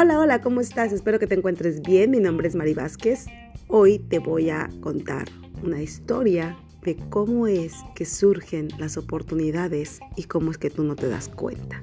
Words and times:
Hola, 0.00 0.20
hola, 0.20 0.40
¿cómo 0.40 0.60
estás? 0.60 0.92
Espero 0.92 1.18
que 1.18 1.26
te 1.26 1.34
encuentres 1.34 1.82
bien. 1.82 2.12
Mi 2.12 2.20
nombre 2.20 2.46
es 2.46 2.54
Mari 2.54 2.72
Vázquez. 2.72 3.26
Hoy 3.66 3.98
te 3.98 4.20
voy 4.20 4.48
a 4.48 4.70
contar 4.80 5.24
una 5.64 5.82
historia 5.82 6.56
de 6.84 6.94
cómo 7.10 7.48
es 7.48 7.74
que 7.96 8.04
surgen 8.04 8.68
las 8.78 8.96
oportunidades 8.96 9.98
y 10.14 10.22
cómo 10.22 10.52
es 10.52 10.58
que 10.58 10.70
tú 10.70 10.84
no 10.84 10.94
te 10.94 11.08
das 11.08 11.28
cuenta. 11.28 11.82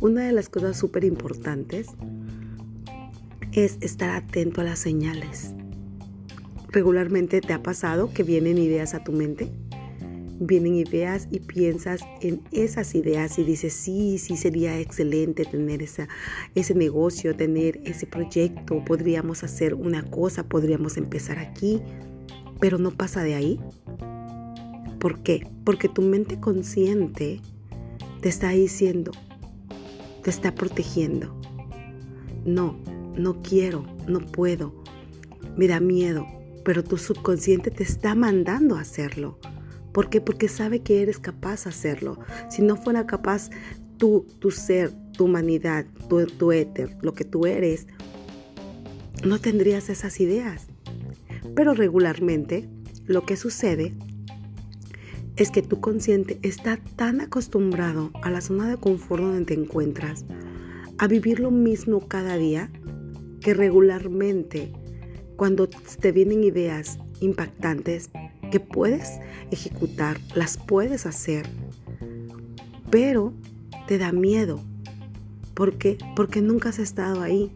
Una 0.00 0.22
de 0.22 0.32
las 0.32 0.48
cosas 0.48 0.78
súper 0.78 1.04
importantes 1.04 1.88
es 3.52 3.76
estar 3.82 4.08
atento 4.08 4.62
a 4.62 4.64
las 4.64 4.78
señales. 4.78 5.52
Regularmente 6.70 7.42
te 7.42 7.52
ha 7.52 7.62
pasado 7.62 8.10
que 8.10 8.22
vienen 8.22 8.56
ideas 8.56 8.94
a 8.94 9.04
tu 9.04 9.12
mente 9.12 9.52
vienen 10.40 10.74
ideas 10.74 11.28
y 11.30 11.40
piensas 11.40 12.00
en 12.20 12.40
esas 12.52 12.94
ideas 12.94 13.38
y 13.38 13.44
dices, 13.44 13.72
sí, 13.72 14.18
sí, 14.18 14.36
sería 14.36 14.78
excelente 14.78 15.44
tener 15.44 15.82
ese 15.82 16.74
negocio, 16.74 17.36
tener 17.36 17.80
ese 17.84 18.06
proyecto, 18.06 18.84
podríamos 18.84 19.44
hacer 19.44 19.74
una 19.74 20.02
cosa, 20.02 20.44
podríamos 20.44 20.96
empezar 20.96 21.38
aquí, 21.38 21.80
pero 22.60 22.78
no 22.78 22.90
pasa 22.90 23.22
de 23.22 23.34
ahí. 23.34 23.60
¿Por 24.98 25.22
qué? 25.22 25.46
Porque 25.64 25.88
tu 25.88 26.02
mente 26.02 26.40
consciente 26.40 27.40
te 28.20 28.28
está 28.28 28.50
diciendo, 28.50 29.12
te 30.22 30.30
está 30.30 30.54
protegiendo. 30.54 31.34
No, 32.44 32.76
no 33.16 33.42
quiero, 33.42 33.84
no 34.06 34.20
puedo, 34.20 34.74
me 35.56 35.68
da 35.68 35.80
miedo, 35.80 36.26
pero 36.64 36.82
tu 36.82 36.96
subconsciente 36.98 37.70
te 37.70 37.82
está 37.82 38.14
mandando 38.14 38.76
a 38.76 38.80
hacerlo. 38.80 39.38
¿Por 39.98 40.10
qué? 40.10 40.20
Porque 40.20 40.46
sabe 40.46 40.78
que 40.78 41.02
eres 41.02 41.18
capaz 41.18 41.64
de 41.64 41.70
hacerlo. 41.70 42.20
Si 42.50 42.62
no 42.62 42.76
fuera 42.76 43.04
capaz 43.04 43.50
tú, 43.96 44.24
tu 44.38 44.52
ser, 44.52 44.92
tu 45.14 45.24
humanidad, 45.24 45.86
tu, 46.08 46.24
tu 46.24 46.52
éter, 46.52 46.96
lo 47.02 47.14
que 47.14 47.24
tú 47.24 47.46
eres, 47.46 47.88
no 49.24 49.40
tendrías 49.40 49.88
esas 49.88 50.20
ideas. 50.20 50.68
Pero 51.56 51.74
regularmente 51.74 52.68
lo 53.06 53.26
que 53.26 53.36
sucede 53.36 53.92
es 55.34 55.50
que 55.50 55.62
tu 55.62 55.80
consciente 55.80 56.38
está 56.42 56.78
tan 56.94 57.20
acostumbrado 57.20 58.12
a 58.22 58.30
la 58.30 58.40
zona 58.40 58.70
de 58.70 58.76
confort 58.76 59.24
donde 59.24 59.46
te 59.46 59.54
encuentras, 59.54 60.24
a 60.98 61.08
vivir 61.08 61.40
lo 61.40 61.50
mismo 61.50 62.06
cada 62.06 62.36
día, 62.36 62.70
que 63.40 63.52
regularmente 63.52 64.70
cuando 65.34 65.68
te 65.68 66.12
vienen 66.12 66.44
ideas 66.44 67.00
impactantes, 67.18 68.10
que 68.50 68.60
puedes 68.60 69.20
ejecutar, 69.50 70.18
las 70.34 70.56
puedes 70.56 71.06
hacer, 71.06 71.48
pero 72.90 73.32
te 73.86 73.98
da 73.98 74.12
miedo. 74.12 74.60
¿Por 75.54 75.78
qué? 75.78 75.98
Porque 76.14 76.40
nunca 76.40 76.68
has 76.68 76.78
estado 76.78 77.22
ahí. 77.22 77.50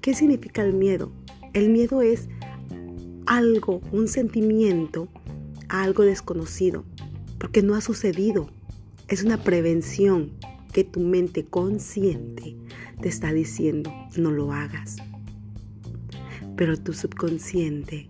¿Qué 0.00 0.14
significa 0.14 0.62
el 0.62 0.74
miedo? 0.74 1.12
El 1.52 1.70
miedo 1.70 2.02
es 2.02 2.28
algo, 3.26 3.80
un 3.92 4.08
sentimiento 4.08 5.08
algo 5.72 6.02
desconocido, 6.04 6.84
porque 7.38 7.62
no 7.62 7.74
ha 7.74 7.80
sucedido. 7.80 8.50
Es 9.08 9.24
una 9.24 9.42
prevención 9.42 10.30
que 10.72 10.84
tu 10.84 11.00
mente 11.00 11.44
consciente 11.46 12.56
te 13.00 13.08
está 13.08 13.32
diciendo, 13.32 13.90
no 14.16 14.30
lo 14.30 14.52
hagas. 14.52 14.96
Pero 16.56 16.78
tu 16.78 16.92
subconsciente 16.92 18.08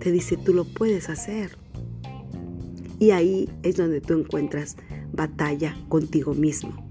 te 0.00 0.12
dice, 0.12 0.36
tú 0.36 0.54
lo 0.54 0.64
puedes 0.64 1.08
hacer. 1.08 1.56
Y 2.98 3.10
ahí 3.10 3.50
es 3.62 3.76
donde 3.76 4.00
tú 4.00 4.14
encuentras 4.14 4.76
batalla 5.12 5.76
contigo 5.88 6.34
mismo. 6.34 6.86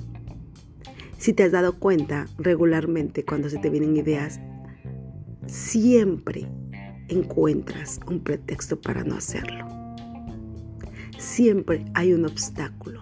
Si 1.17 1.34
te 1.34 1.44
has 1.44 1.52
dado 1.52 1.80
cuenta 1.80 2.28
regularmente 2.38 3.25
cuando 3.25 3.50
se 3.50 3.58
te 3.58 3.70
vienen 3.70 3.97
ideas, 3.97 4.39
siempre 5.47 6.47
encuentras 7.07 8.00
un 8.07 8.19
pretexto 8.19 8.79
para 8.79 9.03
no 9.03 9.16
hacerlo. 9.16 9.66
Siempre 11.18 11.85
hay 11.94 12.13
un 12.13 12.25
obstáculo. 12.25 13.02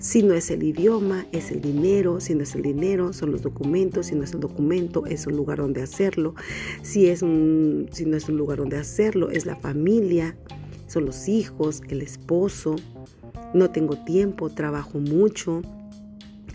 Si 0.00 0.22
no 0.22 0.32
es 0.32 0.50
el 0.50 0.62
idioma, 0.62 1.26
es 1.30 1.50
el 1.50 1.60
dinero. 1.60 2.20
Si 2.20 2.34
no 2.34 2.42
es 2.42 2.54
el 2.54 2.62
dinero, 2.62 3.12
son 3.12 3.32
los 3.32 3.42
documentos. 3.42 4.06
Si 4.06 4.14
no 4.14 4.24
es 4.24 4.32
el 4.32 4.40
documento, 4.40 5.04
es 5.04 5.26
un 5.26 5.36
lugar 5.36 5.58
donde 5.58 5.82
hacerlo. 5.82 6.34
Si, 6.80 7.06
es 7.08 7.20
si 7.20 7.24
no 8.06 8.16
es 8.16 8.28
un 8.28 8.38
lugar 8.38 8.58
donde 8.58 8.78
hacerlo, 8.78 9.30
es 9.30 9.44
la 9.44 9.56
familia, 9.56 10.36
son 10.86 11.04
los 11.04 11.28
hijos, 11.28 11.82
el 11.88 12.00
esposo. 12.00 12.76
No 13.52 13.70
tengo 13.70 14.02
tiempo, 14.04 14.48
trabajo 14.48 14.98
mucho. 14.98 15.60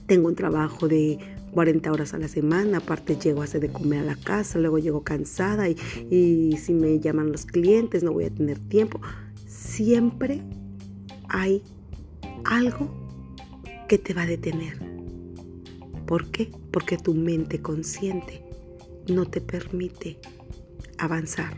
Tengo 0.08 0.28
un 0.28 0.36
trabajo 0.36 0.88
de 0.88 1.20
40 1.52 1.92
horas 1.92 2.16
a 2.16 2.18
la 2.18 2.28
semana, 2.28 2.80
aparte 2.80 3.16
llego 3.16 3.42
a 3.42 3.44
hacer 3.44 3.62
de 3.62 3.70
comer 3.70 4.00
a 4.00 4.04
la 4.04 4.16
casa, 4.16 4.58
luego 4.60 4.80
llego 4.80 5.04
cansada 5.04 5.70
y, 5.70 5.78
y 6.10 6.58
si 6.58 6.74
me 6.74 7.00
llaman 7.00 7.32
los 7.32 7.46
clientes 7.46 8.04
no 8.04 8.12
voy 8.12 8.26
a 8.26 8.30
tener 8.32 8.58
tiempo. 8.60 9.00
Siempre 9.48 10.42
hay 11.30 11.64
algo 12.44 13.05
que 13.88 13.98
te 13.98 14.14
va 14.14 14.24
a 14.24 14.28
detener. 14.28 14.80
¿Por 16.06 16.30
qué? 16.32 16.52
Porque 16.72 16.98
tu 16.98 17.14
mente 17.14 17.62
consciente 17.62 18.44
no 19.08 19.26
te 19.26 19.42
permite 19.42 20.20
avanzar. 20.98 21.56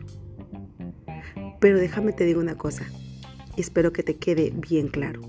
Pero 1.60 1.80
déjame 1.80 2.14
te 2.14 2.26
digo 2.26 2.40
una 2.40 2.58
cosa, 2.58 2.88
y 3.56 3.62
espero 3.62 3.92
que 3.92 4.04
te 4.04 4.16
quede 4.16 4.54
bien 4.56 4.88
claro. 4.88 5.22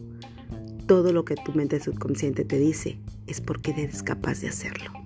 Todo 0.87 1.12
lo 1.12 1.25
que 1.25 1.37
tu 1.37 1.53
mente 1.53 1.81
subconsciente 1.81 2.44
te 2.44 2.58
dice 2.58 2.98
es 3.26 3.41
porque 3.41 3.72
eres 3.72 4.03
capaz 4.03 4.41
de 4.41 4.48
hacerlo. 4.48 4.97